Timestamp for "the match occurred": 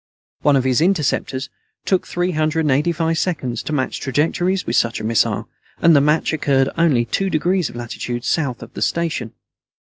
5.95-6.69